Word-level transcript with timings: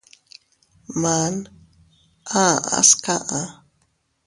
Man 1.01 1.35
a 2.41 2.43
aʼas 2.75 2.89
kaʼa. 3.03 3.39